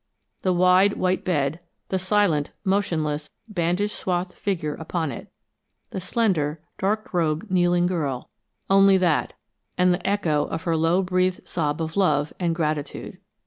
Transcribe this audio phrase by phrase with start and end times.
[0.41, 5.27] The wide, white bed, the silent, motionless, bandage swathed figure upon it,
[5.91, 8.27] the slender, dark robed, kneeling girl
[8.67, 9.33] only that,
[9.77, 13.19] and the echo of her low breathed sob of love and gratitude.